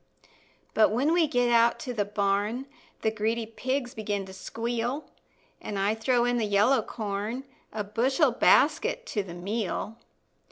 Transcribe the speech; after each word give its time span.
But 0.73 0.89
when 0.89 1.13
we 1.13 1.27
get 1.27 1.51
out 1.51 1.77
to 1.81 1.93
the 1.93 2.05
barn 2.05 2.65
The 3.03 3.11
greedy 3.11 3.45
pigs 3.45 3.93
begin 3.93 4.25
to 4.25 4.33
squeal, 4.33 5.05
An' 5.61 5.77
I 5.77 5.93
throw 5.93 6.25
in 6.25 6.37
the 6.37 6.45
yellow 6.47 6.81
corn, 6.81 7.43
A 7.71 7.83
bushel 7.83 8.31
basket 8.31 9.05
to 9.05 9.21
the 9.21 9.35
meal. 9.35 9.99